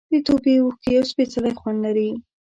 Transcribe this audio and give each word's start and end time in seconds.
د 0.11 0.13
توبې 0.27 0.53
اوښکې 0.61 0.89
یو 0.97 1.03
سپېڅلی 1.11 1.51
خوند 1.59 1.79
لري. 1.85 2.09